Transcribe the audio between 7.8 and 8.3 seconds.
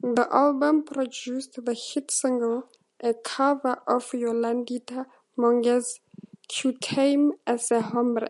Hombre".